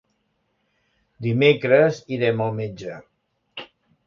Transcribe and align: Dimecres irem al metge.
Dimecres 1.27 2.01
irem 2.17 2.43
al 2.47 2.57
metge. 2.63 2.97